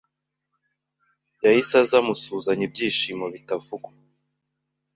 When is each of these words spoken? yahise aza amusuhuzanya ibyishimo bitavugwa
yahise 1.43 1.73
aza 1.81 1.95
amusuhuzanya 2.01 2.63
ibyishimo 2.67 3.25
bitavugwa 3.33 3.91